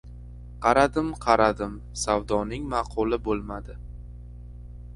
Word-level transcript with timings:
Qaradim-qaradim, 0.63 1.75
savdoning 2.05 2.65
ma’quli 2.73 3.19
bo‘lmadi. 3.29 3.77